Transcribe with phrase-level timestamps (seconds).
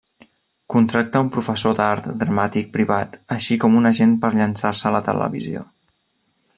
[0.75, 5.67] Contracta un professor d'art dramàtic privat així com un agent per llançar-se a la televisió.